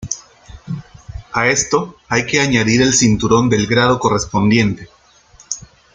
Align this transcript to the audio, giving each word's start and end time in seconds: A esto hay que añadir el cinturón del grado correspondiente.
A 1.31 1.47
esto 1.49 1.95
hay 2.09 2.25
que 2.25 2.41
añadir 2.41 2.81
el 2.81 2.91
cinturón 2.91 3.49
del 3.49 3.67
grado 3.67 3.99
correspondiente. 3.99 4.89